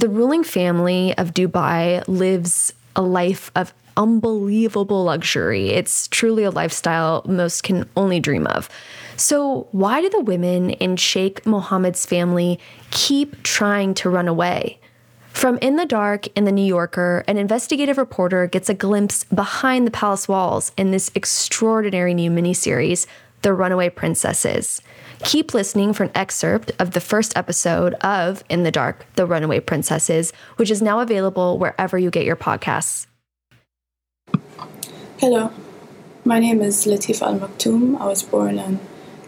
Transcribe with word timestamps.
The 0.00 0.08
ruling 0.08 0.44
family 0.44 1.14
of 1.18 1.34
Dubai 1.34 2.02
lives 2.08 2.72
a 2.96 3.02
life 3.02 3.50
of 3.54 3.74
unbelievable 3.98 5.04
luxury. 5.04 5.68
It's 5.68 6.08
truly 6.08 6.42
a 6.42 6.50
lifestyle 6.50 7.22
most 7.28 7.64
can 7.64 7.86
only 7.98 8.18
dream 8.18 8.46
of. 8.46 8.70
So, 9.18 9.68
why 9.72 10.00
do 10.00 10.08
the 10.08 10.22
women 10.22 10.70
in 10.70 10.96
Sheikh 10.96 11.44
Mohammed's 11.44 12.06
family 12.06 12.58
keep 12.90 13.42
trying 13.42 13.92
to 13.96 14.08
run 14.08 14.26
away? 14.26 14.78
From 15.34 15.58
In 15.58 15.76
the 15.76 15.84
Dark 15.84 16.28
in 16.34 16.44
The 16.44 16.52
New 16.52 16.64
Yorker, 16.64 17.22
an 17.28 17.36
investigative 17.36 17.98
reporter 17.98 18.46
gets 18.46 18.70
a 18.70 18.74
glimpse 18.74 19.24
behind 19.24 19.86
the 19.86 19.90
palace 19.90 20.26
walls 20.26 20.72
in 20.78 20.92
this 20.92 21.10
extraordinary 21.14 22.14
new 22.14 22.30
miniseries, 22.30 23.06
The 23.42 23.52
Runaway 23.52 23.90
Princesses. 23.90 24.80
Keep 25.24 25.52
listening 25.52 25.92
for 25.92 26.04
an 26.04 26.10
excerpt 26.14 26.72
of 26.78 26.92
the 26.92 27.00
first 27.00 27.36
episode 27.36 27.92
of 27.94 28.42
In 28.48 28.62
the 28.62 28.70
Dark, 28.70 29.04
The 29.16 29.26
Runaway 29.26 29.60
Princesses, 29.60 30.32
which 30.56 30.70
is 30.70 30.80
now 30.80 31.00
available 31.00 31.58
wherever 31.58 31.98
you 31.98 32.10
get 32.10 32.24
your 32.24 32.36
podcasts. 32.36 33.06
Hello, 35.18 35.52
my 36.24 36.38
name 36.38 36.62
is 36.62 36.86
Latifa 36.86 37.26
Al 37.26 37.38
Maktoum. 37.38 38.00
I 38.00 38.06
was 38.06 38.22
born 38.22 38.58
on 38.58 38.80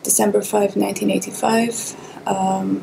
December 0.03 0.41
5, 0.41 0.77
1985. 0.77 2.27
Um, 2.27 2.83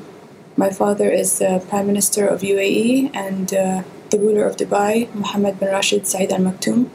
my 0.55 0.69
father 0.69 1.09
is 1.09 1.39
the 1.39 1.65
Prime 1.67 1.87
Minister 1.87 2.27
of 2.27 2.41
UAE 2.41 3.09
and 3.15 3.51
uh, 3.51 3.83
the 4.11 4.19
ruler 4.19 4.45
of 4.45 4.55
Dubai, 4.55 5.11
Mohammed 5.15 5.59
bin 5.59 5.69
Rashid 5.69 6.05
Said 6.05 6.31
Al 6.31 6.39
Maktoum. 6.39 6.89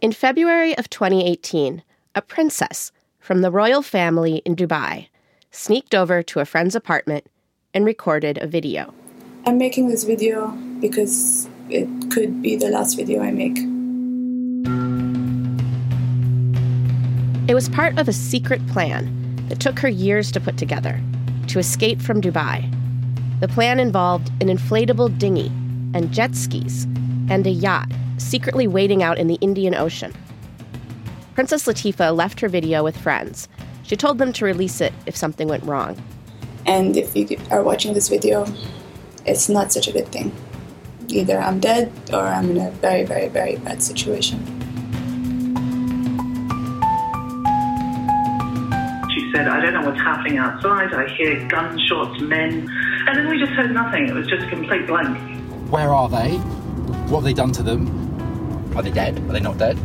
In 0.00 0.12
February 0.12 0.78
of 0.78 0.88
2018, 0.88 1.82
a 2.14 2.22
princess 2.22 2.92
from 3.24 3.40
the 3.40 3.50
royal 3.50 3.80
family 3.80 4.42
in 4.44 4.54
Dubai 4.54 5.08
sneaked 5.50 5.94
over 5.94 6.22
to 6.22 6.40
a 6.40 6.44
friend's 6.44 6.74
apartment 6.74 7.24
and 7.72 7.86
recorded 7.86 8.36
a 8.36 8.46
video. 8.46 8.92
I'm 9.46 9.56
making 9.56 9.88
this 9.88 10.04
video 10.04 10.48
because 10.78 11.48
it 11.70 11.88
could 12.10 12.42
be 12.42 12.54
the 12.54 12.68
last 12.68 12.96
video 12.96 13.22
I 13.22 13.30
make. 13.30 13.56
It 17.48 17.54
was 17.54 17.70
part 17.70 17.98
of 17.98 18.08
a 18.08 18.12
secret 18.12 18.60
plan 18.66 19.08
that 19.48 19.58
took 19.58 19.78
her 19.78 19.88
years 19.88 20.30
to 20.32 20.38
put 20.38 20.58
together 20.58 21.00
to 21.46 21.58
escape 21.58 22.02
from 22.02 22.20
Dubai. 22.20 22.70
The 23.40 23.48
plan 23.48 23.80
involved 23.80 24.28
an 24.42 24.48
inflatable 24.48 25.18
dinghy 25.18 25.50
and 25.94 26.12
jet 26.12 26.36
skis 26.36 26.84
and 27.30 27.46
a 27.46 27.50
yacht 27.50 27.90
secretly 28.18 28.66
waiting 28.66 29.02
out 29.02 29.16
in 29.16 29.28
the 29.28 29.38
Indian 29.40 29.74
Ocean. 29.74 30.12
Princess 31.34 31.66
Latifa 31.66 32.14
left 32.16 32.38
her 32.38 32.48
video 32.48 32.84
with 32.84 32.96
friends. 32.96 33.48
She 33.82 33.96
told 33.96 34.18
them 34.18 34.32
to 34.34 34.44
release 34.44 34.80
it 34.80 34.92
if 35.04 35.16
something 35.16 35.48
went 35.48 35.64
wrong. 35.64 36.00
And 36.64 36.96
if 36.96 37.16
you 37.16 37.36
are 37.50 37.62
watching 37.62 37.92
this 37.92 38.08
video, 38.08 38.46
it's 39.26 39.48
not 39.48 39.72
such 39.72 39.88
a 39.88 39.92
good 39.92 40.06
thing. 40.12 40.32
Either 41.08 41.38
I'm 41.38 41.58
dead 41.58 41.92
or 42.12 42.20
I'm 42.20 42.50
in 42.50 42.58
a 42.58 42.70
very, 42.70 43.02
very, 43.02 43.26
very 43.26 43.56
bad 43.56 43.82
situation. 43.82 44.38
She 49.12 49.32
said, 49.32 49.48
I 49.48 49.60
don't 49.60 49.74
know 49.74 49.90
what's 49.90 50.00
happening 50.00 50.38
outside. 50.38 50.94
I 50.94 51.12
hear 51.16 51.46
gunshots, 51.48 52.20
men. 52.20 52.70
And 53.08 53.18
then 53.18 53.28
we 53.28 53.40
just 53.40 53.52
heard 53.52 53.72
nothing. 53.72 54.08
It 54.08 54.14
was 54.14 54.28
just 54.28 54.46
a 54.46 54.48
complete 54.48 54.86
blank. 54.86 55.18
Where 55.68 55.92
are 55.92 56.08
they? 56.08 56.36
What 57.10 57.18
have 57.18 57.24
they 57.24 57.34
done 57.34 57.50
to 57.52 57.62
them? 57.64 57.88
Are 58.76 58.82
they 58.82 58.92
dead? 58.92 59.18
Are 59.18 59.32
they 59.32 59.40
not 59.40 59.58
dead? 59.58 59.76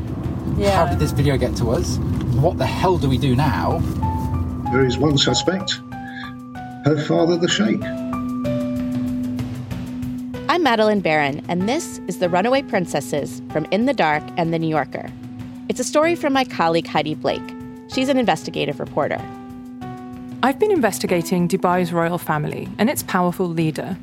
Yeah. 0.57 0.75
How 0.75 0.87
did 0.89 0.99
this 0.99 1.11
video 1.11 1.37
get 1.37 1.55
to 1.57 1.71
us? 1.71 1.97
What 2.41 2.57
the 2.57 2.65
hell 2.65 2.97
do 2.97 3.09
we 3.09 3.17
do 3.17 3.35
now? 3.35 3.79
There 4.71 4.85
is 4.85 4.97
one 4.97 5.17
suspect 5.17 5.79
her 6.85 6.97
father, 7.05 7.37
the 7.37 7.47
Sheikh. 7.47 7.83
I'm 10.49 10.63
Madeleine 10.63 11.01
Baran, 11.01 11.43
and 11.47 11.67
this 11.67 11.99
is 12.07 12.19
The 12.19 12.29
Runaway 12.29 12.63
Princesses 12.63 13.41
from 13.51 13.65
In 13.71 13.85
the 13.85 13.93
Dark 13.93 14.23
and 14.37 14.53
The 14.53 14.59
New 14.59 14.69
Yorker. 14.69 15.11
It's 15.67 15.79
a 15.79 15.83
story 15.83 16.15
from 16.15 16.33
my 16.33 16.45
colleague 16.45 16.87
Heidi 16.87 17.15
Blake. 17.15 17.43
She's 17.93 18.09
an 18.09 18.17
investigative 18.17 18.79
reporter. 18.79 19.21
I've 20.41 20.57
been 20.57 20.71
investigating 20.71 21.47
Dubai's 21.47 21.91
royal 21.91 22.17
family 22.17 22.67
and 22.77 22.89
its 22.89 23.03
powerful 23.03 23.47
leader, 23.47 23.97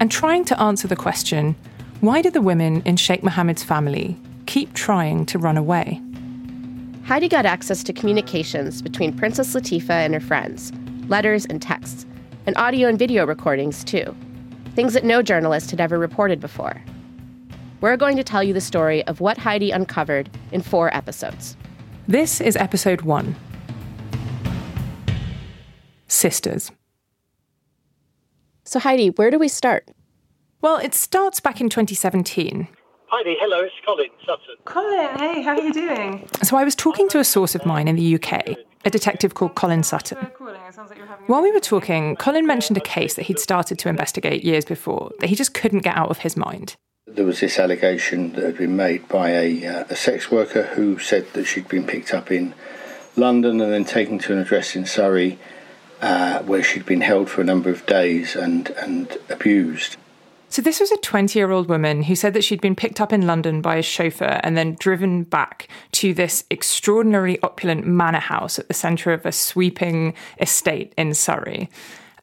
and 0.00 0.10
trying 0.10 0.44
to 0.46 0.60
answer 0.60 0.88
the 0.88 0.96
question 0.96 1.56
why 2.00 2.22
do 2.22 2.30
the 2.30 2.42
women 2.42 2.82
in 2.84 2.96
Sheikh 2.96 3.22
Mohammed's 3.22 3.64
family 3.64 4.16
keep 4.54 4.72
trying 4.72 5.26
to 5.26 5.36
run 5.36 5.56
away? 5.56 6.00
Heidi 7.06 7.28
got 7.28 7.44
access 7.44 7.82
to 7.82 7.92
communications 7.92 8.82
between 8.82 9.12
Princess 9.12 9.52
Latifa 9.52 9.90
and 9.90 10.14
her 10.14 10.20
friends, 10.20 10.72
letters 11.08 11.44
and 11.46 11.60
texts, 11.60 12.06
and 12.46 12.56
audio 12.56 12.88
and 12.88 12.96
video 12.96 13.26
recordings, 13.26 13.82
too. 13.82 14.14
Things 14.76 14.92
that 14.92 15.02
no 15.02 15.22
journalist 15.22 15.72
had 15.72 15.80
ever 15.80 15.98
reported 15.98 16.38
before. 16.38 16.80
We're 17.80 17.96
going 17.96 18.16
to 18.16 18.22
tell 18.22 18.44
you 18.44 18.52
the 18.52 18.60
story 18.60 19.04
of 19.08 19.20
what 19.20 19.38
Heidi 19.38 19.72
uncovered 19.72 20.30
in 20.52 20.62
four 20.62 20.94
episodes. 20.94 21.56
This 22.06 22.40
is 22.40 22.54
episode 22.54 23.00
one 23.00 23.34
sisters. 26.06 26.70
So, 28.62 28.78
Heidi, 28.78 29.08
where 29.08 29.32
do 29.32 29.38
we 29.40 29.48
start? 29.48 29.90
Well, 30.60 30.76
it 30.76 30.94
starts 30.94 31.40
back 31.40 31.60
in 31.60 31.68
2017. 31.68 32.68
Heidi, 33.16 33.36
hello, 33.38 33.60
it's 33.60 33.74
Colin 33.86 34.10
Sutton. 34.26 34.56
Colin, 34.64 35.16
hey, 35.20 35.40
how 35.40 35.52
are 35.52 35.62
you 35.62 35.72
doing? 35.72 36.28
So, 36.42 36.56
I 36.56 36.64
was 36.64 36.74
talking 36.74 37.08
to 37.10 37.20
a 37.20 37.24
source 37.24 37.54
of 37.54 37.64
mine 37.64 37.86
in 37.86 37.94
the 37.94 38.16
UK, 38.16 38.56
a 38.84 38.90
detective 38.90 39.34
called 39.34 39.54
Colin 39.54 39.84
Sutton. 39.84 40.18
While 41.28 41.42
we 41.42 41.52
were 41.52 41.60
talking, 41.60 42.16
Colin 42.16 42.44
mentioned 42.44 42.76
a 42.76 42.80
case 42.80 43.14
that 43.14 43.22
he'd 43.22 43.38
started 43.38 43.78
to 43.78 43.88
investigate 43.88 44.42
years 44.42 44.64
before 44.64 45.12
that 45.20 45.28
he 45.28 45.36
just 45.36 45.54
couldn't 45.54 45.84
get 45.84 45.96
out 45.96 46.10
of 46.10 46.18
his 46.18 46.36
mind. 46.36 46.74
There 47.06 47.24
was 47.24 47.38
this 47.38 47.60
allegation 47.60 48.32
that 48.32 48.42
had 48.42 48.58
been 48.58 48.74
made 48.74 49.06
by 49.06 49.30
a, 49.30 49.64
uh, 49.64 49.84
a 49.90 49.94
sex 49.94 50.32
worker 50.32 50.64
who 50.64 50.98
said 50.98 51.32
that 51.34 51.44
she'd 51.44 51.68
been 51.68 51.86
picked 51.86 52.12
up 52.12 52.32
in 52.32 52.52
London 53.14 53.60
and 53.60 53.72
then 53.72 53.84
taken 53.84 54.18
to 54.18 54.32
an 54.32 54.40
address 54.40 54.74
in 54.74 54.86
Surrey 54.86 55.38
uh, 56.02 56.40
where 56.40 56.64
she'd 56.64 56.84
been 56.84 57.02
held 57.02 57.30
for 57.30 57.42
a 57.42 57.44
number 57.44 57.70
of 57.70 57.86
days 57.86 58.34
and, 58.34 58.70
and 58.70 59.18
abused. 59.30 59.98
So, 60.54 60.62
this 60.62 60.78
was 60.78 60.92
a 60.92 60.96
20 60.98 61.36
year 61.36 61.50
old 61.50 61.68
woman 61.68 62.04
who 62.04 62.14
said 62.14 62.32
that 62.34 62.44
she'd 62.44 62.60
been 62.60 62.76
picked 62.76 63.00
up 63.00 63.12
in 63.12 63.26
London 63.26 63.60
by 63.60 63.74
a 63.74 63.82
chauffeur 63.82 64.38
and 64.44 64.56
then 64.56 64.76
driven 64.78 65.24
back 65.24 65.66
to 65.90 66.14
this 66.14 66.44
extraordinarily 66.48 67.40
opulent 67.42 67.88
manor 67.88 68.20
house 68.20 68.60
at 68.60 68.68
the 68.68 68.72
centre 68.72 69.12
of 69.12 69.26
a 69.26 69.32
sweeping 69.32 70.14
estate 70.40 70.94
in 70.96 71.12
Surrey. 71.12 71.68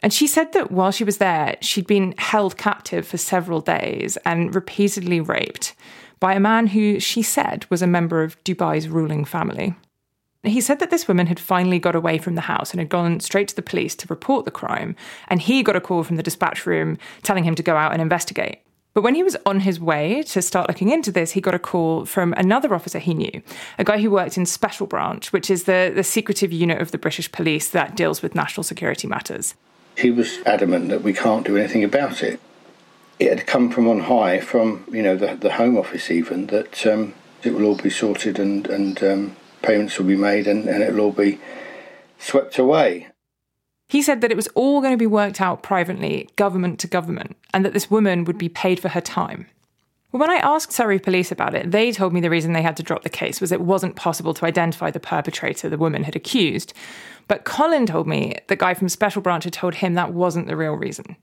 And 0.01 0.13
she 0.13 0.27
said 0.27 0.53
that 0.53 0.71
while 0.71 0.91
she 0.91 1.03
was 1.03 1.17
there, 1.17 1.57
she'd 1.59 1.87
been 1.87 2.15
held 2.17 2.55
captive 2.55 3.05
for 3.05 3.17
several 3.17 3.59
days 3.59 4.15
and 4.23 4.55
repeatedly 4.55 5.19
raped 5.19 5.75
by 6.21 6.33
a 6.33 6.39
man 6.39 6.67
who 6.67 7.01
she 7.01 7.21
said 7.21 7.65
was 7.69 7.81
a 7.81 7.85
member 7.85 8.23
of 8.23 8.41
Dubai's 8.45 8.87
ruling 8.87 9.25
family. 9.25 9.75
He 10.43 10.61
said 10.61 10.79
that 10.79 10.89
this 10.89 11.07
woman 11.07 11.27
had 11.27 11.39
finally 11.39 11.77
got 11.77 11.95
away 11.95 12.17
from 12.17 12.33
the 12.33 12.41
house 12.41 12.71
and 12.71 12.79
had 12.79 12.89
gone 12.89 13.19
straight 13.19 13.47
to 13.49 13.55
the 13.55 13.61
police 13.61 13.95
to 13.95 14.07
report 14.07 14.45
the 14.45 14.51
crime, 14.51 14.95
and 15.27 15.39
he 15.39 15.61
got 15.61 15.75
a 15.75 15.81
call 15.81 16.03
from 16.03 16.15
the 16.15 16.23
dispatch 16.23 16.65
room 16.65 16.97
telling 17.21 17.43
him 17.43 17.53
to 17.55 17.63
go 17.63 17.75
out 17.75 17.93
and 17.93 18.01
investigate. 18.01 18.59
But 18.93 19.03
when 19.03 19.15
he 19.15 19.23
was 19.23 19.37
on 19.45 19.61
his 19.61 19.79
way 19.79 20.23
to 20.23 20.41
start 20.41 20.67
looking 20.67 20.89
into 20.89 21.11
this, 21.11 21.31
he 21.31 21.41
got 21.41 21.53
a 21.53 21.59
call 21.59 22.05
from 22.05 22.33
another 22.33 22.73
officer 22.73 22.99
he 22.99 23.13
knew, 23.13 23.41
a 23.77 23.83
guy 23.83 24.01
who 24.01 24.11
worked 24.11 24.37
in 24.37 24.45
Special 24.45 24.85
Branch, 24.85 25.31
which 25.31 25.49
is 25.49 25.63
the, 25.63 25.91
the 25.93 26.03
secretive 26.03 26.51
unit 26.51 26.81
of 26.81 26.91
the 26.91 26.97
British 26.97 27.31
police 27.31 27.69
that 27.69 27.95
deals 27.95 28.21
with 28.21 28.35
national 28.35 28.63
security 28.63 29.07
matters. 29.07 29.53
He 29.95 30.11
was 30.11 30.39
adamant 30.45 30.89
that 30.89 31.03
we 31.03 31.13
can't 31.13 31.45
do 31.45 31.55
anything 31.55 31.83
about 31.83 32.23
it. 32.23 32.39
It 33.19 33.29
had 33.29 33.47
come 33.47 33.69
from 33.69 33.87
on 33.87 33.99
high, 33.99 34.39
from 34.39 34.83
you 34.91 35.03
know 35.03 35.15
the, 35.15 35.35
the 35.35 35.53
Home 35.53 35.77
Office 35.77 36.09
even, 36.09 36.47
that 36.47 36.85
um, 36.87 37.13
it 37.43 37.53
will 37.53 37.65
all 37.65 37.75
be 37.75 37.91
sorted 37.91 38.39
and 38.39 38.67
and 38.67 39.03
um, 39.03 39.35
payments 39.61 39.97
will 39.97 40.05
be 40.05 40.15
made 40.15 40.47
and, 40.47 40.67
and 40.67 40.83
it'll 40.83 41.01
all 41.01 41.11
be 41.11 41.39
swept 42.19 42.57
away. 42.57 43.07
He 43.89 44.01
said 44.01 44.21
that 44.21 44.31
it 44.31 44.37
was 44.37 44.47
all 44.55 44.79
going 44.79 44.93
to 44.93 44.97
be 44.97 45.07
worked 45.07 45.41
out 45.41 45.63
privately, 45.63 46.29
government 46.37 46.79
to 46.79 46.87
government, 46.87 47.35
and 47.53 47.65
that 47.65 47.73
this 47.73 47.91
woman 47.91 48.23
would 48.23 48.37
be 48.37 48.47
paid 48.47 48.79
for 48.79 48.89
her 48.89 49.01
time. 49.01 49.47
Well, 50.11 50.19
when 50.19 50.29
I 50.29 50.35
asked 50.35 50.73
Surrey 50.73 50.99
police 50.99 51.31
about 51.31 51.55
it, 51.55 51.71
they 51.71 51.91
told 51.91 52.13
me 52.13 52.19
the 52.19 52.29
reason 52.29 52.53
they 52.53 52.61
had 52.61 52.77
to 52.77 52.83
drop 52.83 53.03
the 53.03 53.09
case 53.09 53.39
was 53.39 53.51
it 53.51 53.61
wasn't 53.61 53.95
possible 53.95 54.33
to 54.33 54.45
identify 54.45 54.91
the 54.91 54.99
perpetrator 54.99 55.69
the 55.69 55.77
woman 55.77 56.03
had 56.03 56.15
accused. 56.15 56.73
But 57.27 57.45
Colin 57.45 57.85
told 57.85 58.07
me 58.07 58.35
the 58.47 58.57
guy 58.57 58.73
from 58.73 58.89
Special 58.89 59.21
Branch 59.21 59.43
had 59.43 59.53
told 59.53 59.75
him 59.75 59.93
that 59.93 60.13
wasn't 60.13 60.47
the 60.47 60.57
real 60.57 60.73
reason. 60.73 61.15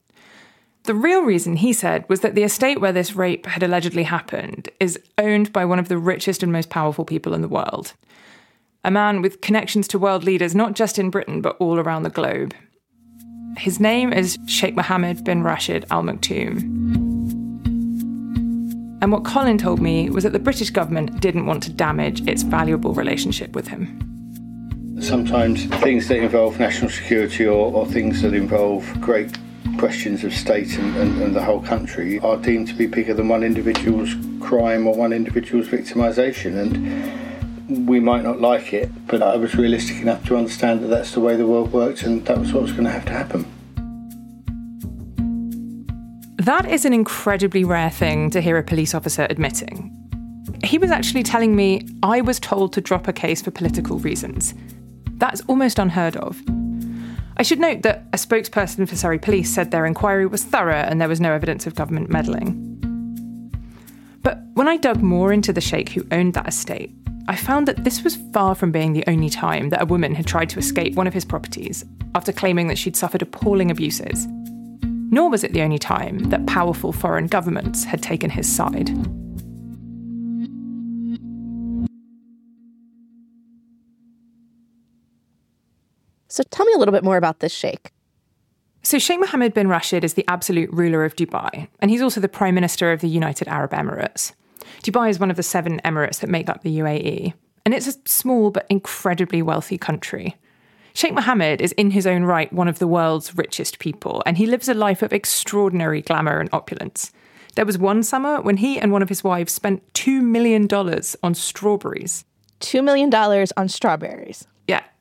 The 0.84 0.94
real 0.94 1.22
reason, 1.22 1.56
he 1.56 1.72
said, 1.72 2.08
was 2.08 2.20
that 2.20 2.34
the 2.34 2.44
estate 2.44 2.80
where 2.80 2.92
this 2.92 3.14
rape 3.14 3.46
had 3.46 3.62
allegedly 3.62 4.04
happened 4.04 4.70
is 4.80 4.98
owned 5.19 5.52
by 5.52 5.64
one 5.64 5.78
of 5.78 5.88
the 5.88 5.98
richest 5.98 6.42
and 6.42 6.50
most 6.50 6.70
powerful 6.70 7.04
people 7.04 7.34
in 7.34 7.42
the 7.42 7.48
world 7.48 7.94
a 8.84 8.90
man 8.90 9.20
with 9.20 9.40
connections 9.40 9.88
to 9.88 9.98
world 9.98 10.25
leaders 10.25 10.54
not 10.54 10.75
just 10.75 10.98
in 10.98 11.10
Britain 11.10 11.40
but 11.40 11.56
all 11.58 11.78
around 11.78 12.04
the 12.04 12.10
globe. 12.10 12.54
His 13.56 13.80
name 13.80 14.12
is 14.12 14.38
Sheikh 14.46 14.75
Mohammed 14.76 15.25
bin 15.25 15.42
Rashid 15.42 15.84
Al 15.90 16.02
Maktoum. 16.02 16.62
And 19.00 19.12
what 19.12 19.25
Colin 19.25 19.58
told 19.58 19.80
me 19.80 20.10
was 20.10 20.25
that 20.25 20.32
the 20.32 20.38
British 20.38 20.70
government 20.70 21.20
didn't 21.20 21.46
want 21.46 21.62
to 21.64 21.72
damage 21.72 22.26
its 22.26 22.42
valuable 22.42 22.94
relationship 22.94 23.54
with 23.54 23.69
him. 23.69 24.04
Sometimes 25.00 25.66
things 25.66 26.08
that 26.08 26.19
involve 26.19 26.58
national 26.58 26.90
security 26.90 27.46
or, 27.46 27.72
or 27.72 27.86
things 27.86 28.22
that 28.22 28.34
involve 28.34 29.00
great 29.00 29.36
questions 29.78 30.25
of 30.25 30.34
state 30.34 30.76
and, 30.76 30.96
and, 30.96 31.22
and, 31.22 31.36
the 31.36 31.42
whole 31.42 31.62
country 31.62 32.19
are 32.19 32.36
deemed 32.36 32.66
to 32.69 32.75
be 32.75 32.86
bigger 32.86 33.14
than 33.14 33.28
one 33.28 33.42
individual's 33.42 34.14
crime 34.40 34.86
or 34.86 34.94
one 34.94 35.12
individual's 35.12 35.69
victimisation. 35.69 36.58
And 36.58 37.86
we 37.88 38.00
might 38.00 38.25
not 38.25 38.40
like 38.40 38.72
it, 38.72 38.90
but 39.06 39.22
I 39.22 39.36
was 39.36 39.54
realistic 39.54 40.00
enough 40.00 40.26
to 40.26 40.36
understand 40.36 40.82
that 40.82 40.88
that's 40.88 41.12
the 41.12 41.20
way 41.20 41.36
the 41.36 41.46
world 41.46 41.72
works 41.72 42.02
and 42.02 42.26
that 42.26 42.38
was 42.38 42.52
what 42.52 42.62
was 42.62 42.72
going 42.72 42.84
to 42.84 42.90
have 42.90 43.04
to 43.06 43.12
happen. 43.12 43.46
That 46.36 46.69
is 46.70 46.84
an 46.84 46.92
incredibly 46.92 47.62
rare 47.62 47.90
thing 47.90 48.30
to 48.30 48.40
hear 48.40 48.56
a 48.56 48.62
police 48.62 48.94
officer 48.94 49.26
admitting. 49.30 49.94
He 50.64 50.78
was 50.78 50.90
actually 50.90 51.22
telling 51.22 51.54
me 51.54 51.86
I 52.02 52.20
was 52.20 52.40
told 52.40 52.72
to 52.72 52.80
drop 52.80 53.06
a 53.06 53.12
case 53.12 53.42
for 53.42 53.50
political 53.50 53.98
reasons. 53.98 54.54
That's 55.19 55.40
almost 55.42 55.78
unheard 55.78 56.16
of. 56.16 56.40
I 57.40 57.44
should 57.44 57.61
note 57.61 57.82
that 57.82 58.02
a 58.12 58.17
spokesperson 58.17 58.88
for 58.88 58.96
Surrey 58.96 59.19
Police 59.19 59.55
said 59.55 59.70
their 59.70 59.87
inquiry 59.87 60.26
was 60.26 60.43
thorough 60.43 60.75
and 60.75 61.00
there 61.00 61.08
was 61.08 61.20
no 61.20 61.32
evidence 61.32 61.69
of 61.69 61.76
government 61.76 62.11
meddling. 62.11 62.64
But 64.23 64.40
when 64.55 64.67
I 64.67 64.76
dug 64.76 65.02
more 65.02 65.32
into 65.32 65.52
the 65.52 65.61
sheikh 65.61 65.90
who 65.90 66.05
owned 66.11 66.35
that 66.35 66.49
estate, 66.49 66.93
I 67.29 67.37
found 67.37 67.69
that 67.69 67.85
this 67.85 68.02
was 68.02 68.17
far 68.32 68.56
from 68.56 68.73
being 68.73 68.93
the 68.93 69.05
only 69.06 69.31
time 69.31 69.69
that 69.69 69.82
a 69.82 69.87
woman 69.87 70.17
had 70.17 70.26
tried 70.26 70.49
to 70.50 70.58
escape 70.58 70.94
one 70.94 71.06
of 71.06 71.14
his 71.14 71.25
properties 71.25 71.85
after 72.17 72.32
claiming 72.32 72.67
that 72.69 72.79
she'd 72.79 72.96
suffered 72.96 73.23
appalling 73.23 73.70
abuses. 73.70 74.26
Nor 74.82 75.31
was 75.31 75.44
it 75.44 75.52
the 75.52 75.62
only 75.62 75.79
time 75.79 76.19
that 76.31 76.46
powerful 76.46 76.93
foreign 76.93 77.29
governments 77.29 77.85
had 77.85 78.02
taken 78.02 78.31
his 78.31 78.50
side. 78.50 78.90
So 86.28 86.42
tell 86.50 86.66
me 86.66 86.72
a 86.75 86.78
little 86.78 86.92
bit 86.92 87.04
more 87.04 87.16
about 87.16 87.40
this 87.40 87.52
sheikh. 87.52 87.92
So, 88.82 88.98
Sheikh 88.98 89.20
Mohammed 89.20 89.54
bin 89.54 89.69
Rashid 89.69 90.04
is 90.04 90.14
the 90.14 90.25
absolute 90.28 90.70
ruler 90.72 91.04
of 91.04 91.16
Dubai, 91.16 91.69
and 91.80 91.90
he's 91.90 92.00
also 92.00 92.20
the 92.20 92.28
Prime 92.28 92.54
Minister 92.54 92.92
of 92.92 93.00
the 93.00 93.08
United 93.08 93.48
Arab 93.48 93.72
Emirates. 93.72 94.32
Dubai 94.82 95.10
is 95.10 95.19
one 95.19 95.30
of 95.30 95.36
the 95.36 95.42
seven 95.42 95.80
emirates 95.84 96.20
that 96.20 96.30
make 96.30 96.48
up 96.48 96.62
the 96.62 96.78
UAE, 96.78 97.34
and 97.64 97.75
it's 97.75 97.88
a 97.88 97.94
small 98.06 98.50
but 98.50 98.66
incredibly 98.70 99.42
wealthy 99.42 99.76
country. 99.76 100.36
Sheikh 100.94 101.12
Mohammed 101.12 101.60
is 101.60 101.72
in 101.72 101.90
his 101.90 102.06
own 102.06 102.22
right 102.22 102.52
one 102.52 102.69
of 102.69 102.78
the 102.78 102.86
world's 102.86 103.36
richest 103.36 103.78
people, 103.78 104.22
and 104.25 104.38
he 104.38 104.46
lives 104.46 104.69
a 104.69 104.75
life 104.75 105.02
of 105.02 105.12
extraordinary 105.12 106.02
glamour 106.02 106.40
and 106.40 106.48
opulence. 106.52 107.12
There 107.56 107.66
was 107.66 107.78
one 107.78 108.02
summer 108.02 108.40
when 108.40 108.58
he 108.58 108.78
and 108.78 108.92
one 108.92 109.02
of 109.02 109.08
his 109.08 109.25
wives 109.25 109.52
spent 109.52 109.92
$2 109.94 110.22
million 110.22 110.69
on 111.22 111.34
strawberries. 111.34 112.25
$2 112.60 112.84
million 112.84 113.12
on 113.56 113.69
strawberries. 113.69 114.46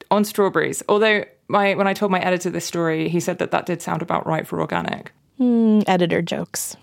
On 0.10 0.24
strawberries. 0.24 0.84
Although 0.88 1.26
my 1.48 1.76
when 1.76 1.88
I 1.88 1.94
told 1.94 2.12
my 2.12 2.20
editor 2.20 2.50
this 2.50 2.66
story, 2.66 3.10
he 3.10 3.20
said 3.20 3.40
that 3.40 3.52
that 3.52 3.66
did 3.66 3.82
sound 3.82 4.02
about 4.02 4.26
right 4.26 4.48
for 4.48 4.62
organic. 4.62 5.12
Mm, 5.40 5.84
editor 5.88 6.22
jokes. 6.22 6.76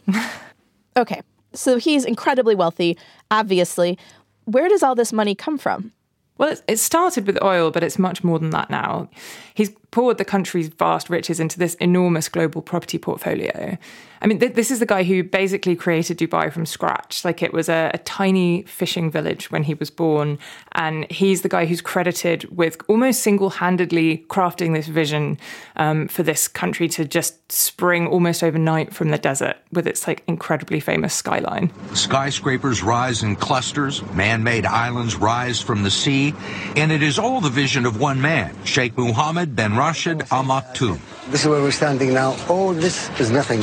okay, 0.97 1.23
so 1.53 1.77
he's 1.77 2.05
incredibly 2.05 2.55
wealthy, 2.55 2.97
obviously. 3.31 3.99
Where 4.45 4.69
does 4.69 4.83
all 4.83 4.95
this 4.95 5.13
money 5.13 5.35
come 5.35 5.59
from? 5.59 5.93
Well, 6.37 6.57
it 6.67 6.79
started 6.79 7.27
with 7.27 7.43
oil, 7.43 7.71
but 7.71 7.83
it's 7.83 7.99
much 7.99 8.25
more 8.25 8.39
than 8.39 8.51
that 8.51 8.69
now. 8.69 9.09
He's 9.55 9.71
poured 9.95 10.19
the 10.19 10.25
country's 10.25 10.67
vast 10.67 11.09
riches 11.09 11.39
into 11.39 11.57
this 11.57 11.77
enormous 11.77 12.29
global 12.29 12.61
property 12.61 12.99
portfolio. 12.99 13.79
I 14.21 14.27
mean, 14.27 14.41
th- 14.41 14.55
this 14.55 14.71
is 14.73 14.81
the 14.81 14.87
guy 14.87 15.05
who 15.05 15.23
basically 15.23 15.77
created 15.77 16.19
Dubai 16.19 16.53
from 16.53 16.67
scratch. 16.67 17.25
Like 17.25 17.43
it 17.43 17.53
was 17.53 17.69
a, 17.69 17.93
a, 17.95 17.99
tiny 17.99 18.63
fishing 18.63 19.11
village 19.11 19.53
when 19.53 19.63
he 19.63 19.75
was 19.75 19.91
born. 19.91 20.39
And 20.73 21.09
he's 21.13 21.43
the 21.43 21.49
guy 21.49 21.67
who's 21.67 21.81
credited 21.81 22.45
with 22.57 22.79
almost 22.89 23.21
single 23.21 23.51
handedly 23.51 24.25
crafting 24.29 24.75
this 24.75 24.89
vision 24.89 25.39
um, 25.77 26.09
for 26.09 26.23
this 26.23 26.49
country 26.49 26.89
to 26.89 27.05
just 27.05 27.53
spring 27.53 28.07
almost 28.07 28.43
overnight 28.43 28.95
from 28.95 29.11
the 29.11 29.19
desert 29.19 29.59
with 29.73 29.87
its 29.87 30.09
like 30.09 30.25
incredibly 30.27 30.81
famous 30.81 31.15
skyline. 31.15 31.71
Skyscrapers 31.95 32.83
rise 32.83 33.23
in 33.23 33.37
clusters, 33.37 34.03
man 34.13 34.43
made 34.43 34.65
islands 34.67 35.15
rise 35.15 35.61
from 35.61 35.83
the 35.83 35.91
sea. 35.91 36.35
And 36.75 36.91
it 36.91 37.03
is 37.03 37.19
all 37.19 37.41
the 37.41 37.51
vision 37.51 37.85
of 37.87 38.01
one 38.01 38.21
man, 38.21 38.57
Sheikh 38.65 38.97
Mohammed 38.97 39.55
bin 39.55 39.77
Rashid 39.77 39.84
Al 39.85 40.45
Maktoum. 40.45 40.99
This 41.31 41.43
is 41.43 41.49
where 41.49 41.61
we're 41.61 41.71
standing 41.71 42.15
now. 42.15 42.35
All 42.49 42.73
this 42.73 43.11
is 43.21 43.31
nothing. 43.31 43.61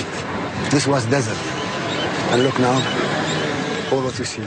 This 0.69 0.85
was 0.85 1.03
desert. 1.07 1.35
And 2.31 2.44
look 2.44 2.59
now, 2.59 2.75
all 3.91 4.03
what 4.03 4.19
you 4.19 4.25
see. 4.25 4.44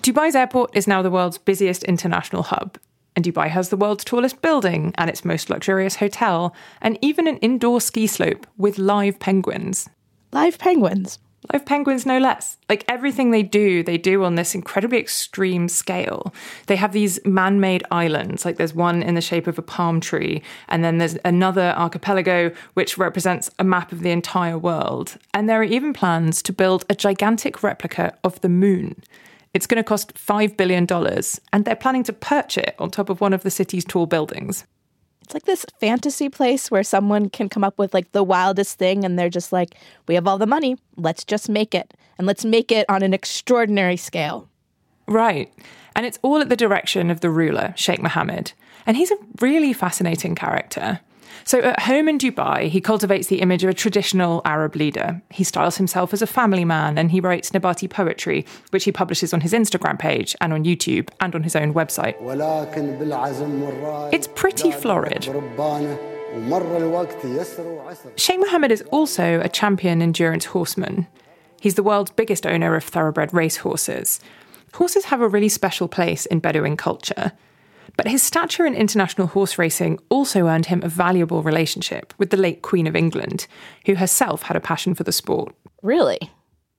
Dubai's 0.00 0.34
airport 0.34 0.74
is 0.74 0.86
now 0.86 1.02
the 1.02 1.10
world's 1.10 1.36
busiest 1.36 1.84
international 1.84 2.44
hub. 2.44 2.78
And 3.14 3.22
Dubai 3.22 3.48
has 3.48 3.68
the 3.68 3.76
world's 3.76 4.02
tallest 4.02 4.40
building 4.40 4.94
and 4.96 5.10
its 5.10 5.26
most 5.26 5.50
luxurious 5.50 5.96
hotel, 5.96 6.54
and 6.80 6.98
even 7.02 7.26
an 7.26 7.36
indoor 7.38 7.82
ski 7.82 8.06
slope 8.06 8.46
with 8.56 8.78
live 8.78 9.18
penguins. 9.18 9.90
Live 10.32 10.58
penguins? 10.58 11.18
Live 11.52 11.64
penguins, 11.64 12.04
no 12.04 12.18
less. 12.18 12.56
Like 12.68 12.84
everything 12.88 13.30
they 13.30 13.42
do, 13.42 13.82
they 13.82 13.98
do 13.98 14.24
on 14.24 14.34
this 14.34 14.54
incredibly 14.54 14.98
extreme 14.98 15.68
scale. 15.68 16.34
They 16.66 16.76
have 16.76 16.92
these 16.92 17.24
man 17.24 17.60
made 17.60 17.84
islands, 17.90 18.44
like 18.44 18.56
there's 18.56 18.74
one 18.74 19.02
in 19.02 19.14
the 19.14 19.20
shape 19.20 19.46
of 19.46 19.58
a 19.58 19.62
palm 19.62 20.00
tree, 20.00 20.42
and 20.68 20.82
then 20.82 20.98
there's 20.98 21.16
another 21.24 21.74
archipelago 21.76 22.52
which 22.74 22.98
represents 22.98 23.50
a 23.58 23.64
map 23.64 23.92
of 23.92 24.00
the 24.00 24.10
entire 24.10 24.58
world. 24.58 25.16
And 25.32 25.48
there 25.48 25.60
are 25.60 25.64
even 25.64 25.92
plans 25.92 26.42
to 26.42 26.52
build 26.52 26.84
a 26.90 26.94
gigantic 26.94 27.62
replica 27.62 28.16
of 28.24 28.40
the 28.40 28.48
moon. 28.48 29.02
It's 29.54 29.66
going 29.66 29.78
to 29.78 29.84
cost 29.84 30.14
$5 30.14 30.56
billion, 30.56 30.86
and 31.52 31.64
they're 31.64 31.76
planning 31.76 32.04
to 32.04 32.12
perch 32.12 32.58
it 32.58 32.74
on 32.78 32.90
top 32.90 33.08
of 33.08 33.20
one 33.20 33.32
of 33.32 33.42
the 33.42 33.50
city's 33.50 33.84
tall 33.84 34.06
buildings 34.06 34.64
it's 35.26 35.34
like 35.34 35.42
this 35.42 35.66
fantasy 35.80 36.28
place 36.28 36.70
where 36.70 36.84
someone 36.84 37.28
can 37.28 37.48
come 37.48 37.64
up 37.64 37.76
with 37.78 37.92
like 37.92 38.12
the 38.12 38.22
wildest 38.22 38.78
thing 38.78 39.04
and 39.04 39.18
they're 39.18 39.28
just 39.28 39.52
like, 39.52 39.74
we 40.06 40.14
have 40.14 40.28
all 40.28 40.38
the 40.38 40.46
money, 40.46 40.76
let's 40.96 41.24
just 41.24 41.48
make 41.48 41.74
it. 41.74 41.94
And 42.16 42.28
let's 42.28 42.44
make 42.44 42.70
it 42.70 42.86
on 42.88 43.02
an 43.02 43.12
extraordinary 43.12 43.96
scale. 43.96 44.48
Right. 45.08 45.52
And 45.96 46.06
it's 46.06 46.20
all 46.22 46.40
at 46.40 46.48
the 46.48 46.54
direction 46.54 47.10
of 47.10 47.22
the 47.22 47.30
ruler, 47.30 47.74
Sheikh 47.76 48.00
Mohammed. 48.00 48.52
And 48.86 48.96
he's 48.96 49.10
a 49.10 49.18
really 49.40 49.72
fascinating 49.72 50.36
character. 50.36 51.00
So 51.44 51.60
at 51.60 51.80
home 51.82 52.08
in 52.08 52.18
Dubai, 52.18 52.68
he 52.68 52.80
cultivates 52.80 53.28
the 53.28 53.40
image 53.40 53.64
of 53.64 53.70
a 53.70 53.74
traditional 53.74 54.42
Arab 54.44 54.76
leader. 54.76 55.22
He 55.30 55.44
styles 55.44 55.76
himself 55.76 56.12
as 56.12 56.22
a 56.22 56.26
family 56.26 56.64
man 56.64 56.98
and 56.98 57.10
he 57.10 57.20
writes 57.20 57.50
Nabati 57.50 57.88
poetry, 57.88 58.44
which 58.70 58.84
he 58.84 58.92
publishes 58.92 59.32
on 59.32 59.40
his 59.40 59.52
Instagram 59.52 59.98
page 59.98 60.34
and 60.40 60.52
on 60.52 60.64
YouTube 60.64 61.08
and 61.20 61.34
on 61.34 61.42
his 61.42 61.56
own 61.56 61.74
website. 61.74 62.20
It's 64.12 64.28
pretty 64.34 64.70
florid. 64.72 65.28
Sheikh 68.16 68.40
Mohammed 68.40 68.72
is 68.72 68.82
also 68.90 69.40
a 69.40 69.48
champion 69.48 70.02
endurance 70.02 70.46
horseman. 70.46 71.06
He's 71.60 71.74
the 71.74 71.82
world's 71.82 72.10
biggest 72.10 72.46
owner 72.46 72.76
of 72.76 72.84
thoroughbred 72.84 73.32
racehorses. 73.32 74.20
Horses 74.74 75.06
have 75.06 75.22
a 75.22 75.28
really 75.28 75.48
special 75.48 75.88
place 75.88 76.26
in 76.26 76.40
Bedouin 76.40 76.76
culture. 76.76 77.32
But 77.96 78.08
his 78.08 78.22
stature 78.22 78.66
in 78.66 78.74
international 78.74 79.28
horse 79.28 79.58
racing 79.58 79.98
also 80.08 80.48
earned 80.48 80.66
him 80.66 80.82
a 80.82 80.88
valuable 80.88 81.42
relationship 81.42 82.12
with 82.18 82.30
the 82.30 82.36
late 82.36 82.62
Queen 82.62 82.86
of 82.86 82.96
England, 82.96 83.46
who 83.86 83.94
herself 83.94 84.42
had 84.42 84.56
a 84.56 84.60
passion 84.60 84.94
for 84.94 85.04
the 85.04 85.12
sport. 85.12 85.54
Really? 85.82 86.18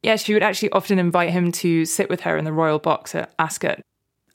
Yeah, 0.03 0.15
she 0.15 0.33
would 0.33 0.43
actually 0.43 0.71
often 0.71 0.99
invite 0.99 1.31
him 1.31 1.51
to 1.53 1.85
sit 1.85 2.09
with 2.09 2.21
her 2.21 2.37
in 2.37 2.45
the 2.45 2.53
royal 2.53 2.79
box 2.79 3.15
at 3.15 3.33
Ascot. 3.39 3.81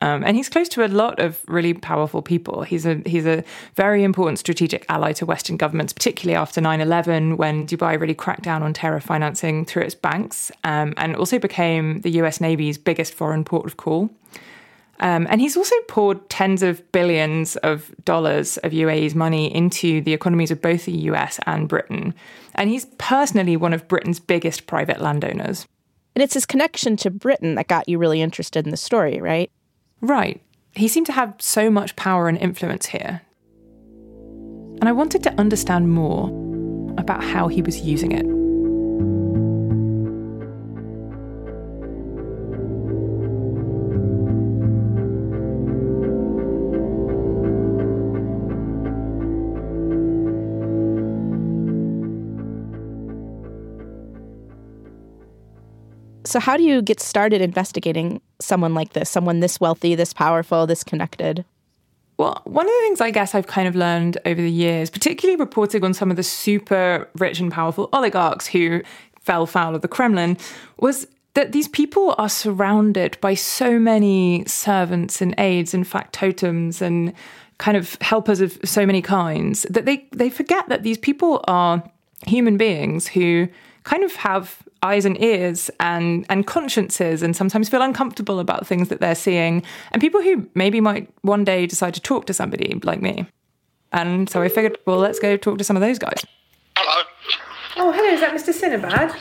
Um, 0.02 0.25
and 0.25 0.37
he's 0.37 0.49
close 0.49 0.69
to 0.71 0.85
a 0.85 0.88
lot 0.88 1.21
of 1.21 1.41
really 1.47 1.75
powerful 1.75 2.23
people. 2.23 2.64
He's 2.64 2.85
a 2.85 3.00
he's 3.07 3.25
a 3.25 3.45
very 3.76 4.02
important 4.02 4.41
strategic 4.41 4.85
ally 4.88 5.12
to 5.12 5.25
Western 5.25 5.57
governments, 5.57 5.93
particularly 5.93 6.35
after 6.35 6.61
9/11, 6.61 7.37
when 7.37 7.69
Dubai 7.69 8.00
really 8.00 8.14
cracked 8.14 8.43
down 8.43 8.64
on 8.64 8.73
terror 8.73 8.99
financing 8.99 9.64
through 9.64 9.85
its 9.85 9.95
banks, 9.95 10.50
um, 10.64 10.93
and 10.97 11.14
also 11.14 11.38
became 11.38 12.00
the 12.00 12.11
U.S. 12.23 12.41
Navy's 12.41 12.79
biggest 12.79 13.14
foreign 13.14 13.45
port 13.45 13.64
of 13.64 13.76
call. 13.76 14.11
Um, 15.02 15.26
and 15.28 15.40
he's 15.40 15.56
also 15.56 15.75
poured 15.88 16.30
tens 16.30 16.62
of 16.62 16.80
billions 16.92 17.56
of 17.56 17.92
dollars 18.04 18.56
of 18.59 18.71
UAE's 18.71 19.16
money 19.16 19.52
into 19.52 20.00
the 20.00 20.12
economies 20.12 20.52
of 20.52 20.62
both 20.62 20.85
the 20.85 20.92
US 20.92 21.40
and 21.44 21.68
Britain. 21.68 22.14
And 22.54 22.71
he's 22.71 22.85
personally 22.99 23.56
one 23.56 23.73
of 23.73 23.88
Britain's 23.88 24.21
biggest 24.21 24.68
private 24.68 25.00
landowners. 25.00 25.66
And 26.14 26.23
it's 26.23 26.35
his 26.35 26.47
connection 26.47 26.97
to 26.99 27.11
Britain 27.11 27.56
that 27.56 27.66
got 27.66 27.88
you 27.88 27.99
really 27.99 28.23
interested 28.23 28.64
in 28.64 28.71
the 28.71 28.76
story, 28.76 29.21
right? 29.21 29.50
Right. 30.00 30.40
He 30.71 30.87
seemed 30.87 31.06
to 31.06 31.12
have 31.12 31.35
so 31.40 31.68
much 31.68 31.97
power 31.97 32.28
and 32.28 32.38
influence 32.38 32.87
here. 32.87 33.23
And 34.80 34.88
I 34.88 34.92
wanted 34.92 35.25
to 35.25 35.35
understand 35.35 35.90
more 35.90 36.28
about 36.97 37.25
how 37.25 37.49
he 37.49 37.61
was 37.61 37.80
using 37.80 38.12
it. 38.12 38.41
So, 56.25 56.38
how 56.41 56.57
do 56.57 56.62
you 56.62 56.83
get 56.83 57.00
started 57.00 57.41
investigating 57.41 58.21
someone 58.41 58.75
like 58.75 58.93
this, 58.93 59.11
someone 59.11 59.41
this 59.41 59.61
wealthy, 59.61 59.95
this 59.95 60.12
powerful, 60.12 60.67
this 60.67 60.85
connected? 60.85 61.45
Well, 62.19 62.41
one 62.45 62.67
of 62.67 62.71
the 62.71 62.81
things 62.83 63.00
I 63.00 63.11
guess 63.11 63.35
I've 63.35 63.47
kind 63.47 63.67
of 63.67 63.75
learned 63.75 64.19
over 64.25 64.41
the 64.41 64.50
years, 64.50 64.91
particularly 64.91 65.37
reporting 65.37 65.83
on 65.83 65.95
some 65.95 66.11
of 66.11 66.17
the 66.17 66.23
super 66.23 67.09
rich 67.19 67.41
and 67.41 67.50
powerful 67.50 67.88
oligarchs 67.93 68.47
who 68.47 68.83
fell 69.21 69.47
foul 69.47 69.75
of 69.75 69.83
the 69.83 69.88
Kremlin, 69.88 70.37
was 70.79 71.07
that 71.35 71.52
these 71.52 71.69
people 71.69 72.14
are 72.19 72.29
surrounded 72.29 73.19
by 73.21 73.35
so 73.35 73.79
many 73.79 74.45
servants 74.47 75.21
and 75.21 75.35
aides 75.38 75.75
and 75.75 75.85
factotums 75.85 76.81
and 76.83 77.14
kind 77.59 77.76
of 77.76 77.97
helpers 78.00 78.41
of 78.41 78.59
so 78.64 78.85
many 78.85 79.00
kinds 79.00 79.62
that 79.71 79.87
they, 79.87 80.07
they 80.12 80.29
forget 80.29 80.69
that 80.69 80.83
these 80.83 80.99
people 80.99 81.43
are 81.49 81.83
human 82.26 82.57
beings 82.57 83.09
who 83.09 83.49
kind 83.85 84.05
of 84.05 84.15
have 84.15 84.62
eyes 84.83 85.05
and 85.05 85.21
ears 85.23 85.71
and 85.79 86.27
and 86.29 86.47
consciences 86.47 87.23
and 87.23 87.37
sometimes 87.37 87.69
feel 87.69 87.83
uncomfortable 87.83 88.41
about 88.41 88.67
things 88.67 88.89
that 88.89 89.01
they're 89.01 89.15
seeing 89.15 89.62
and 89.93 90.01
people 90.01 90.21
who 90.21 90.47
maybe 90.55 90.81
might 90.81 91.09
one 91.23 91.45
day 91.45 91.67
decide 91.67 91.95
to 91.95 92.01
talk 92.01 92.27
to 92.27 92.35
somebody 92.35 92.79
like 92.83 93.01
me. 93.01 93.27
And 93.93 94.29
so 94.29 94.43
i 94.43 94.49
figured 94.49 94.79
well 94.87 94.99
let's 94.99 95.19
go 95.19 95.37
talk 95.37 95.59
to 95.59 95.65
some 95.65 95.77
of 95.77 95.81
those 95.83 95.99
guys. 95.99 96.25
Hello. 96.77 97.03
Oh 97.77 97.93
hello 97.93 98.09
is 98.09 98.21
that 98.21 98.35
mr 98.35 98.53
Sinabad 98.53 99.15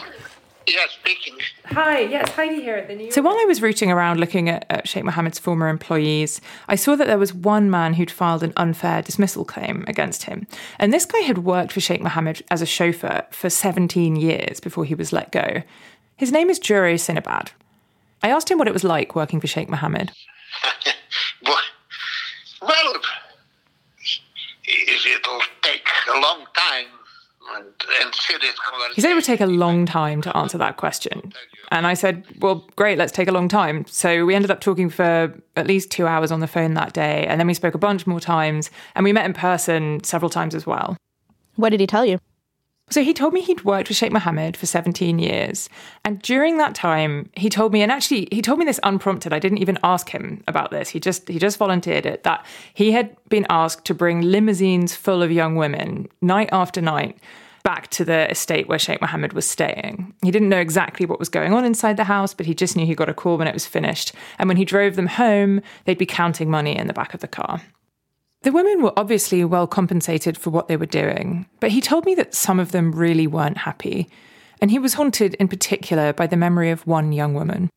Yes, 0.71 0.91
speaking. 0.91 1.37
Hi, 1.65 1.99
yes, 1.99 2.29
Heidi 2.29 2.61
here 2.61 2.77
at 2.77 2.87
the 2.87 2.95
New 2.95 3.11
So 3.11 3.21
while 3.21 3.35
I 3.37 3.43
was 3.43 3.61
rooting 3.61 3.91
around 3.91 4.21
looking 4.21 4.47
at, 4.47 4.65
at 4.69 4.87
Sheikh 4.87 5.03
Mohammed's 5.03 5.37
former 5.37 5.67
employees, 5.67 6.39
I 6.69 6.75
saw 6.77 6.95
that 6.95 7.07
there 7.07 7.17
was 7.17 7.33
one 7.33 7.69
man 7.69 7.95
who'd 7.95 8.09
filed 8.09 8.41
an 8.41 8.53
unfair 8.55 9.01
dismissal 9.01 9.43
claim 9.43 9.83
against 9.87 10.23
him. 10.23 10.47
And 10.79 10.93
this 10.93 11.05
guy 11.05 11.19
had 11.19 11.39
worked 11.39 11.73
for 11.73 11.81
Sheikh 11.81 12.01
Mohammed 12.01 12.43
as 12.49 12.61
a 12.61 12.65
chauffeur 12.65 13.25
for 13.31 13.49
17 13.49 14.15
years 14.15 14.61
before 14.61 14.85
he 14.85 14.95
was 14.95 15.11
let 15.11 15.33
go. 15.33 15.61
His 16.15 16.31
name 16.31 16.49
is 16.49 16.57
Jure 16.57 16.93
Sinabad. 16.93 17.49
I 18.23 18.29
asked 18.29 18.49
him 18.49 18.57
what 18.57 18.69
it 18.69 18.73
was 18.73 18.85
like 18.85 19.13
working 19.13 19.41
for 19.41 19.47
Sheikh 19.47 19.67
Mohammed. 19.67 20.13
well, 22.61 22.93
it'll 24.65 25.41
take 25.63 25.85
a 26.07 26.19
long 26.21 26.45
time 26.55 27.00
He 28.95 29.01
said 29.01 29.11
it 29.11 29.15
would 29.15 29.23
take 29.23 29.41
a 29.41 29.45
long 29.45 29.85
time 29.85 30.21
to 30.21 30.35
answer 30.35 30.57
that 30.57 30.77
question. 30.77 31.33
And 31.71 31.87
I 31.87 31.93
said, 31.93 32.25
well, 32.39 32.67
great, 32.75 32.97
let's 32.97 33.11
take 33.11 33.27
a 33.27 33.31
long 33.31 33.47
time. 33.47 33.85
So 33.87 34.25
we 34.25 34.35
ended 34.35 34.51
up 34.51 34.59
talking 34.59 34.89
for 34.89 35.33
at 35.55 35.67
least 35.67 35.89
two 35.89 36.05
hours 36.05 36.31
on 36.31 36.39
the 36.41 36.47
phone 36.47 36.73
that 36.73 36.93
day. 36.93 37.25
And 37.27 37.39
then 37.39 37.47
we 37.47 37.53
spoke 37.53 37.75
a 37.75 37.77
bunch 37.77 38.05
more 38.05 38.19
times. 38.19 38.69
And 38.95 39.03
we 39.03 39.13
met 39.13 39.25
in 39.25 39.33
person 39.33 40.03
several 40.03 40.29
times 40.29 40.53
as 40.53 40.65
well. 40.65 40.97
What 41.55 41.69
did 41.69 41.79
he 41.79 41.87
tell 41.87 42.05
you? 42.05 42.19
So 42.91 43.03
he 43.03 43.13
told 43.13 43.33
me 43.33 43.39
he'd 43.39 43.63
worked 43.63 43.87
with 43.87 43.95
Sheikh 43.95 44.11
Mohammed 44.11 44.57
for 44.57 44.65
17 44.65 45.17
years. 45.17 45.69
And 46.03 46.21
during 46.21 46.57
that 46.57 46.75
time, 46.75 47.29
he 47.37 47.49
told 47.49 47.71
me, 47.71 47.81
and 47.81 47.91
actually 47.91 48.27
he 48.33 48.41
told 48.41 48.59
me 48.59 48.65
this 48.65 48.81
unprompted. 48.83 49.31
I 49.31 49.39
didn't 49.39 49.59
even 49.59 49.79
ask 49.81 50.09
him 50.09 50.43
about 50.45 50.71
this. 50.71 50.89
He 50.89 50.99
just 50.99 51.29
he 51.29 51.39
just 51.39 51.57
volunteered 51.57 52.05
it 52.05 52.23
that 52.23 52.45
he 52.73 52.91
had 52.91 53.15
been 53.29 53.45
asked 53.49 53.85
to 53.85 53.93
bring 53.93 54.21
limousines 54.21 54.93
full 54.93 55.23
of 55.23 55.31
young 55.31 55.55
women 55.55 56.09
night 56.21 56.49
after 56.51 56.81
night 56.81 57.17
back 57.63 57.87
to 57.91 58.03
the 58.03 58.29
estate 58.29 58.67
where 58.67 58.79
Sheikh 58.79 58.99
Mohammed 58.99 59.33
was 59.33 59.47
staying. 59.47 60.13
He 60.23 60.31
didn't 60.31 60.49
know 60.49 60.59
exactly 60.59 61.05
what 61.05 61.19
was 61.19 61.29
going 61.29 61.53
on 61.53 61.63
inside 61.63 61.95
the 61.95 62.03
house, 62.03 62.33
but 62.33 62.45
he 62.45 62.53
just 62.53 62.75
knew 62.75 62.85
he 62.85 62.95
got 62.95 63.07
a 63.07 63.13
call 63.13 63.37
when 63.37 63.47
it 63.47 63.53
was 63.53 63.67
finished. 63.67 64.13
And 64.37 64.49
when 64.49 64.57
he 64.57 64.65
drove 64.65 64.95
them 64.95 65.07
home, 65.07 65.61
they'd 65.85 65.97
be 65.97 66.05
counting 66.05 66.49
money 66.49 66.75
in 66.75 66.87
the 66.87 66.93
back 66.93 67.13
of 67.13 67.21
the 67.21 67.27
car. 67.27 67.61
The 68.43 68.51
women 68.51 68.81
were 68.81 68.93
obviously 68.97 69.45
well 69.45 69.67
compensated 69.67 70.35
for 70.35 70.49
what 70.49 70.67
they 70.67 70.75
were 70.75 70.87
doing, 70.87 71.45
but 71.59 71.69
he 71.69 71.79
told 71.79 72.05
me 72.05 72.15
that 72.15 72.33
some 72.33 72.59
of 72.59 72.71
them 72.71 72.91
really 72.91 73.27
weren't 73.27 73.59
happy, 73.59 74.09
and 74.59 74.71
he 74.71 74.79
was 74.79 74.95
haunted 74.95 75.35
in 75.35 75.47
particular 75.47 76.11
by 76.11 76.25
the 76.25 76.35
memory 76.35 76.71
of 76.71 76.87
one 76.87 77.11
young 77.11 77.35
woman. 77.35 77.69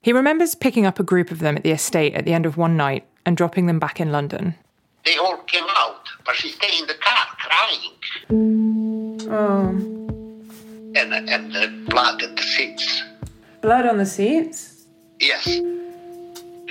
He 0.00 0.12
remembers 0.12 0.54
picking 0.54 0.86
up 0.86 1.00
a 1.00 1.02
group 1.02 1.32
of 1.32 1.40
them 1.40 1.56
at 1.56 1.64
the 1.64 1.72
estate 1.72 2.14
at 2.14 2.24
the 2.24 2.32
end 2.32 2.46
of 2.46 2.56
one 2.56 2.76
night 2.76 3.08
and 3.26 3.36
dropping 3.36 3.66
them 3.66 3.80
back 3.80 4.00
in 4.00 4.12
London. 4.12 4.54
They 5.04 5.16
all 5.16 5.38
came 5.38 5.66
out, 5.68 6.08
but 6.24 6.36
she 6.36 6.50
stayed 6.50 6.80
in 6.80 6.86
the 6.86 6.94
car 6.94 7.26
crying. 7.36 7.94
Oh. 9.28 9.68
And, 10.94 11.28
and 11.28 11.52
the 11.52 11.86
blood 11.90 12.22
at 12.22 12.36
the 12.36 12.42
seats. 12.42 13.02
Blood 13.62 13.84
on 13.84 13.98
the 13.98 14.06
seats? 14.06 14.86
Yes 15.18 15.60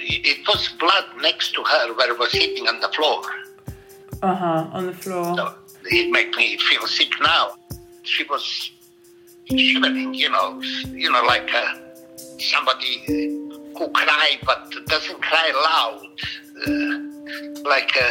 it 0.08 0.48
was 0.48 0.70
blood 0.80 1.06
next 1.22 1.54
to 1.54 1.64
her 1.64 1.94
where 1.94 2.12
it 2.12 2.20
was 2.20 2.32
sitting 2.32 2.68
on 2.68 2.80
the 2.80 2.90
floor. 2.90 3.22
Uh 4.22 4.36
huh, 4.36 4.68
on 4.74 4.88
the 4.88 4.94
floor. 4.94 5.36
So 5.36 5.56
it 5.86 6.12
made 6.12 6.34
me 6.36 6.58
feel 6.58 6.88
sick 6.88 7.12
now. 7.22 7.56
She 8.04 8.24
was 8.24 8.72
shivering, 9.46 10.14
you 10.14 10.30
know, 10.30 10.62
you 10.88 11.12
know, 11.12 11.24
like 11.24 11.50
uh, 11.54 11.76
somebody 12.40 13.04
who 13.06 13.88
cry 13.94 14.38
but 14.46 14.74
doesn't 14.88 15.22
cry 15.22 15.52
loud, 15.70 16.02
uh, 16.68 17.70
like 17.70 17.92
a 17.96 18.10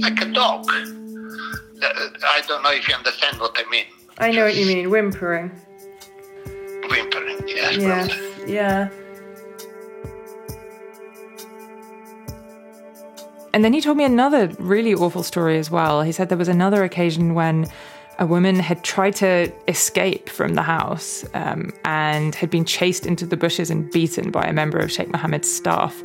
like 0.00 0.20
a 0.20 0.26
dog. 0.32 0.66
Uh, 0.68 2.08
I 2.26 2.42
don't 2.48 2.62
know 2.62 2.72
if 2.72 2.88
you 2.88 2.94
understand 2.94 3.38
what 3.38 3.54
I 3.56 3.68
mean. 3.70 3.84
I 4.18 4.30
know 4.30 4.44
what 4.44 4.54
you 4.56 4.66
mean, 4.66 4.90
whimpering. 4.90 5.50
Whimpering, 6.90 7.46
yes. 7.46 7.76
Yeah, 7.76 8.08
yeah. 8.46 8.88
And 13.56 13.64
then 13.64 13.72
he 13.72 13.80
told 13.80 13.96
me 13.96 14.04
another 14.04 14.48
really 14.58 14.92
awful 14.92 15.22
story 15.22 15.56
as 15.56 15.70
well. 15.70 16.02
He 16.02 16.12
said 16.12 16.28
there 16.28 16.36
was 16.36 16.46
another 16.46 16.84
occasion 16.84 17.32
when 17.32 17.66
a 18.18 18.26
woman 18.26 18.56
had 18.56 18.84
tried 18.84 19.16
to 19.16 19.50
escape 19.66 20.28
from 20.28 20.56
the 20.56 20.62
house 20.62 21.24
um, 21.32 21.72
and 21.86 22.34
had 22.34 22.50
been 22.50 22.66
chased 22.66 23.06
into 23.06 23.24
the 23.24 23.34
bushes 23.34 23.70
and 23.70 23.90
beaten 23.90 24.30
by 24.30 24.44
a 24.44 24.52
member 24.52 24.76
of 24.76 24.92
Sheikh 24.92 25.08
Mohammed's 25.08 25.50
staff. 25.50 26.02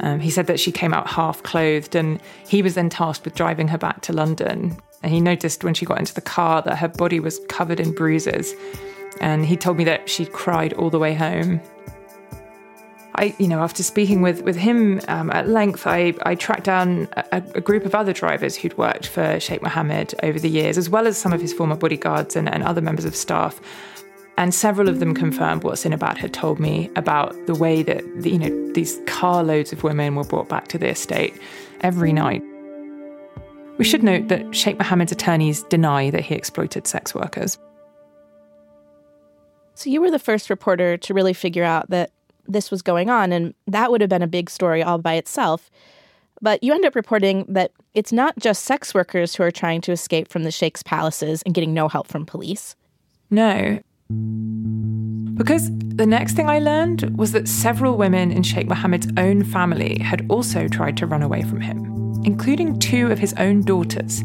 Um, 0.00 0.18
he 0.18 0.30
said 0.30 0.46
that 0.46 0.58
she 0.58 0.72
came 0.72 0.94
out 0.94 1.06
half 1.08 1.42
clothed, 1.42 1.94
and 1.94 2.18
he 2.48 2.62
was 2.62 2.72
then 2.72 2.88
tasked 2.88 3.26
with 3.26 3.34
driving 3.34 3.68
her 3.68 3.76
back 3.76 4.00
to 4.02 4.14
London. 4.14 4.74
And 5.02 5.12
he 5.12 5.20
noticed 5.20 5.64
when 5.64 5.74
she 5.74 5.84
got 5.84 5.98
into 5.98 6.14
the 6.14 6.22
car 6.22 6.62
that 6.62 6.78
her 6.78 6.88
body 6.88 7.20
was 7.20 7.38
covered 7.50 7.80
in 7.80 7.92
bruises. 7.92 8.54
And 9.20 9.44
he 9.44 9.58
told 9.58 9.76
me 9.76 9.84
that 9.84 10.08
she'd 10.08 10.32
cried 10.32 10.72
all 10.72 10.88
the 10.88 10.98
way 10.98 11.12
home. 11.12 11.60
I, 13.16 13.34
you 13.38 13.46
know, 13.46 13.60
after 13.60 13.82
speaking 13.82 14.22
with 14.22 14.42
with 14.42 14.56
him 14.56 15.00
um, 15.08 15.30
at 15.30 15.48
length, 15.48 15.86
I, 15.86 16.14
I 16.22 16.34
tracked 16.34 16.64
down 16.64 17.08
a, 17.12 17.42
a, 17.54 17.60
group 17.60 17.84
of 17.84 17.94
other 17.94 18.12
drivers 18.12 18.56
who'd 18.56 18.76
worked 18.78 19.06
for 19.06 19.38
Sheikh 19.38 19.60
Mohammed 19.60 20.14
over 20.22 20.38
the 20.38 20.48
years, 20.48 20.78
as 20.78 20.88
well 20.88 21.06
as 21.06 21.18
some 21.18 21.32
of 21.32 21.40
his 21.40 21.52
former 21.52 21.76
bodyguards 21.76 22.36
and, 22.36 22.48
and 22.48 22.62
other 22.62 22.80
members 22.80 23.04
of 23.04 23.14
staff. 23.14 23.60
And 24.38 24.54
several 24.54 24.88
of 24.88 24.98
them 24.98 25.14
confirmed 25.14 25.62
what 25.62 25.74
Sinabad 25.74 26.16
had 26.16 26.32
told 26.32 26.58
me 26.58 26.90
about 26.96 27.36
the 27.46 27.54
way 27.54 27.82
that 27.82 28.02
you 28.24 28.38
know 28.38 28.72
these 28.72 28.98
carloads 29.06 29.72
of 29.72 29.82
women 29.82 30.14
were 30.14 30.24
brought 30.24 30.48
back 30.48 30.68
to 30.68 30.78
the 30.78 30.88
estate 30.88 31.38
every 31.82 32.14
night. 32.14 32.42
We 33.76 33.84
should 33.84 34.02
note 34.02 34.28
that 34.28 34.54
Sheikh 34.54 34.78
Mohammed's 34.78 35.12
attorneys 35.12 35.64
deny 35.64 36.08
that 36.10 36.22
he 36.22 36.34
exploited 36.34 36.86
sex 36.86 37.14
workers. 37.14 37.58
So 39.74 39.90
you 39.90 40.00
were 40.00 40.10
the 40.10 40.18
first 40.18 40.48
reporter 40.48 40.96
to 40.96 41.14
really 41.14 41.32
figure 41.32 41.64
out 41.64 41.90
that 41.90 42.10
this 42.46 42.70
was 42.70 42.82
going 42.82 43.10
on, 43.10 43.32
and 43.32 43.54
that 43.66 43.90
would 43.90 44.00
have 44.00 44.10
been 44.10 44.22
a 44.22 44.26
big 44.26 44.50
story 44.50 44.82
all 44.82 44.98
by 44.98 45.14
itself. 45.14 45.70
But 46.40 46.62
you 46.64 46.72
end 46.74 46.84
up 46.84 46.96
reporting 46.96 47.46
that 47.48 47.70
it's 47.94 48.12
not 48.12 48.36
just 48.38 48.64
sex 48.64 48.94
workers 48.94 49.34
who 49.34 49.44
are 49.44 49.50
trying 49.52 49.80
to 49.82 49.92
escape 49.92 50.28
from 50.28 50.42
the 50.42 50.50
Sheikh's 50.50 50.82
palaces 50.82 51.42
and 51.42 51.54
getting 51.54 51.72
no 51.72 51.88
help 51.88 52.08
from 52.08 52.26
police. 52.26 52.74
No. 53.30 53.78
Because 55.34 55.70
the 55.78 56.06
next 56.06 56.34
thing 56.34 56.48
I 56.48 56.58
learned 56.58 57.16
was 57.16 57.32
that 57.32 57.48
several 57.48 57.96
women 57.96 58.32
in 58.32 58.42
Sheikh 58.42 58.66
Mohammed's 58.66 59.08
own 59.16 59.44
family 59.44 59.98
had 60.00 60.26
also 60.28 60.68
tried 60.68 60.96
to 60.98 61.06
run 61.06 61.22
away 61.22 61.42
from 61.42 61.60
him, 61.60 62.20
including 62.24 62.78
two 62.78 63.10
of 63.10 63.18
his 63.18 63.32
own 63.34 63.62
daughters. 63.62 64.22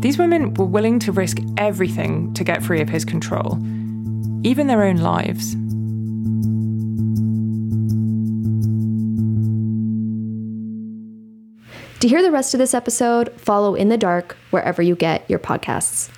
These 0.00 0.18
women 0.18 0.54
were 0.54 0.64
willing 0.64 1.00
to 1.00 1.12
risk 1.12 1.38
everything 1.56 2.32
to 2.34 2.44
get 2.44 2.62
free 2.62 2.80
of 2.80 2.88
his 2.88 3.04
control, 3.04 3.58
even 4.44 4.68
their 4.68 4.84
own 4.84 4.98
lives. 4.98 5.56
To 12.00 12.06
hear 12.06 12.22
the 12.22 12.30
rest 12.30 12.54
of 12.54 12.58
this 12.58 12.74
episode, 12.74 13.32
follow 13.40 13.74
In 13.74 13.88
the 13.88 13.98
Dark 13.98 14.36
wherever 14.50 14.80
you 14.80 14.94
get 14.94 15.28
your 15.28 15.40
podcasts. 15.40 16.10